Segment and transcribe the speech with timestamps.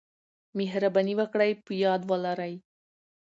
[0.57, 2.53] مهرباني وکړئ په یاد ولرئ: